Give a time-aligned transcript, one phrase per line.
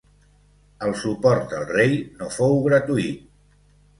[0.85, 3.31] El suport al Rei no fou gratuït.